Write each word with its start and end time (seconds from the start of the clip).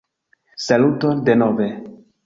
Saluton 0.67 1.21
denove! 1.29 1.71